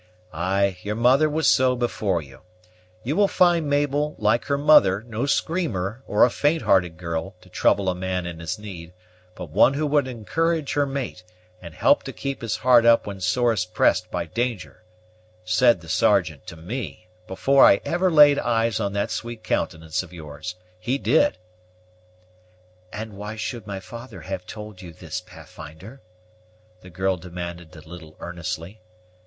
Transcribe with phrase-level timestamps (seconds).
[0.33, 2.41] "Ay, your mother was so before you.
[3.03, 7.49] 'You will find Mabel, like her mother, no screamer, or a faint hearted girl, to
[7.49, 8.93] trouble a man in his need;
[9.35, 11.23] but one who would encourage her mate,
[11.61, 14.81] and help to keep his heart up when sorest prest by danger,'
[15.45, 20.11] said the Sergeant to me, before I ever laid eyes on that sweet countenance of
[20.11, 21.37] yours, he did!"
[22.91, 26.01] "And why should my father have told you this, Pathfinder?"
[26.81, 28.81] the girl demanded a little earnestly.